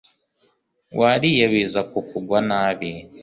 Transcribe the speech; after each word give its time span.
wariye 0.99 1.43
biza 1.51 1.81
kukugwa 1.91 2.37
nabi 2.49 2.89